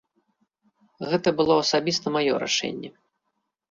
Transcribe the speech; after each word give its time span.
Гэта 1.13 1.29
было 1.41 1.53
асабіста 1.67 2.05
маё 2.19 2.33
рашэнне. 2.49 2.89